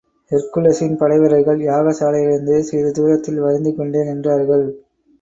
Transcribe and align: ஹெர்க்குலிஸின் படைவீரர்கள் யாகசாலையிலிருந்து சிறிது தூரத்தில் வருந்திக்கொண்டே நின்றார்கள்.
ஹெர்க்குலிஸின் 0.31 0.95
படைவீரர்கள் 0.95 1.59
யாகசாலையிலிருந்து 1.59 2.59
சிறிது 2.59 2.91
தூரத்தில் 2.91 3.39
வருந்திக்கொண்டே 3.39 4.03
நின்றார்கள். 4.03 4.65